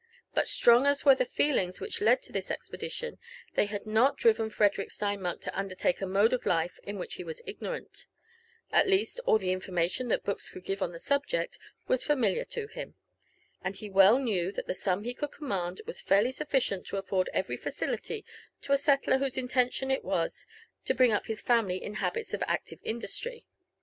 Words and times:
But 0.33 0.47
strong 0.47 0.87
as 0.87 1.05
were 1.05 1.13
the 1.13 1.25
feelings 1.25 1.79
which 1.79 2.01
led 2.01 2.23
to 2.23 2.33
this 2.33 2.49
expedition, 2.49 3.19
they 3.53 3.67
had 3.67 3.85
not 3.85 4.17
driven 4.17 4.49
Frederick 4.49 4.89
Steinmark 4.89 5.41
to 5.41 5.55
undertake 5.55 6.01
a 6.01 6.07
mode 6.07 6.33
of 6.33 6.47
life 6.47 6.79
of 6.87 6.95
which 6.95 7.13
he 7.13 7.23
was 7.23 7.43
ignorant: 7.45 8.07
at 8.71 8.87
least 8.89 9.19
all 9.27 9.37
the 9.37 9.51
information 9.51 10.07
that 10.07 10.23
books 10.23 10.49
could 10.49 10.63
give 10.65 10.81
on 10.81 10.91
the 10.91 10.99
subject 10.99 11.59
was 11.87 12.03
fa 12.03 12.13
miliar 12.15 12.49
to 12.49 12.65
him, 12.65 12.95
and 13.63 13.77
he 13.77 13.91
well 13.91 14.17
knew 14.17 14.51
that 14.51 14.65
the 14.65 14.73
sum 14.73 15.03
he 15.03 15.13
could 15.13 15.27
command 15.33 15.81
was 15.85 16.01
fully 16.01 16.31
sufficient 16.31 16.87
to 16.87 16.97
afford 16.97 17.29
every 17.31 17.55
facility 17.55 18.25
to 18.63 18.71
a 18.73 18.77
settler 18.77 19.19
whose 19.19 19.37
intention 19.37 19.91
it 19.91 20.03
was 20.03 20.47
to 20.83 20.95
bring 20.95 21.11
up 21.11 21.27
his 21.27 21.43
family 21.43 21.77
in 21.77 21.97
habits 22.01 22.33
of 22.33 22.41
active 22.47 22.79
industry. 22.81 23.45